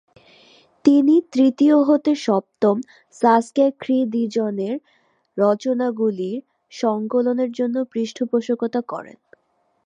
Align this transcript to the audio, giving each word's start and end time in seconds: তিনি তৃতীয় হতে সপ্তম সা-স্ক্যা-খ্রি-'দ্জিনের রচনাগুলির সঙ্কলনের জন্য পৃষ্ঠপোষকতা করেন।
তিনি 0.85 1.15
তৃতীয় 1.31 1.77
হতে 1.83 2.11
সপ্তম 2.21 2.75
সা-স্ক্যা-খ্রি-'দ্জিনের 3.15 4.75
রচনাগুলির 5.37 6.39
সঙ্কলনের 6.71 7.51
জন্য 7.51 7.75
পৃষ্ঠপোষকতা 7.91 8.81
করেন। 8.87 9.17